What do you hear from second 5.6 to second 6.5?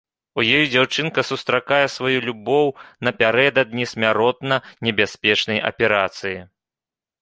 аперацыі.